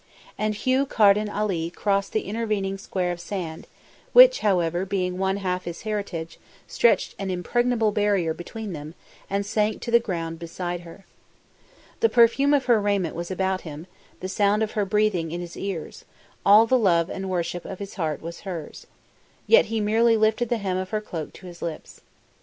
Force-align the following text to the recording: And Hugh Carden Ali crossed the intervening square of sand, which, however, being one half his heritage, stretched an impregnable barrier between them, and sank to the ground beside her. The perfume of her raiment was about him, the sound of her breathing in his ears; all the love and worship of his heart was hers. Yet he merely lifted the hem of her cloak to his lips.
And 0.35 0.55
Hugh 0.55 0.87
Carden 0.87 1.29
Ali 1.29 1.69
crossed 1.69 2.11
the 2.11 2.23
intervening 2.25 2.79
square 2.79 3.11
of 3.11 3.19
sand, 3.21 3.67
which, 4.13 4.39
however, 4.39 4.83
being 4.83 5.19
one 5.19 5.37
half 5.37 5.65
his 5.65 5.83
heritage, 5.83 6.39
stretched 6.65 7.13
an 7.19 7.29
impregnable 7.29 7.91
barrier 7.91 8.33
between 8.33 8.73
them, 8.73 8.95
and 9.29 9.45
sank 9.45 9.79
to 9.83 9.91
the 9.91 9.99
ground 9.99 10.39
beside 10.39 10.79
her. 10.79 11.05
The 11.99 12.09
perfume 12.09 12.55
of 12.55 12.65
her 12.65 12.81
raiment 12.81 13.13
was 13.13 13.29
about 13.29 13.61
him, 13.61 13.85
the 14.21 14.27
sound 14.27 14.63
of 14.63 14.71
her 14.71 14.85
breathing 14.85 15.29
in 15.31 15.39
his 15.39 15.55
ears; 15.55 16.03
all 16.43 16.65
the 16.65 16.79
love 16.79 17.11
and 17.11 17.29
worship 17.29 17.63
of 17.63 17.77
his 17.77 17.93
heart 17.93 18.23
was 18.23 18.39
hers. 18.39 18.87
Yet 19.45 19.65
he 19.65 19.79
merely 19.79 20.17
lifted 20.17 20.49
the 20.49 20.57
hem 20.57 20.77
of 20.77 20.89
her 20.89 21.01
cloak 21.01 21.31
to 21.33 21.45
his 21.45 21.61
lips. 21.61 22.01